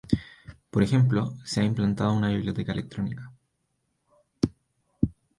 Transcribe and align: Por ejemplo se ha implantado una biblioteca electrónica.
Por 0.71 0.81
ejemplo 0.81 1.31
se 1.45 1.61
ha 1.61 1.63
implantado 1.63 2.11
una 2.13 2.29
biblioteca 2.29 2.71
electrónica. 2.71 3.31